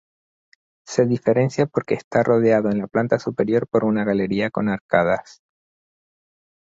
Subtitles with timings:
[0.83, 5.43] Se diferencia porque está rodeado en la planta superior por una galería con arcadas.